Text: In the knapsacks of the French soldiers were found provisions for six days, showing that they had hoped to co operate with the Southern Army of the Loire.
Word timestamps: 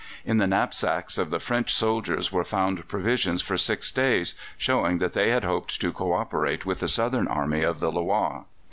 In 0.25 0.39
the 0.39 0.47
knapsacks 0.47 1.19
of 1.19 1.29
the 1.29 1.37
French 1.37 1.71
soldiers 1.71 2.31
were 2.31 2.43
found 2.43 2.87
provisions 2.87 3.43
for 3.43 3.55
six 3.55 3.91
days, 3.91 4.33
showing 4.57 4.97
that 4.97 5.13
they 5.13 5.29
had 5.29 5.43
hoped 5.43 5.79
to 5.79 5.93
co 5.93 6.13
operate 6.13 6.65
with 6.65 6.79
the 6.79 6.87
Southern 6.87 7.27
Army 7.27 7.61
of 7.61 7.79
the 7.79 7.91
Loire. 7.91 8.45